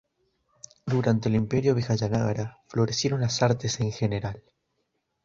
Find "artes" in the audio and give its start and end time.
3.43-3.79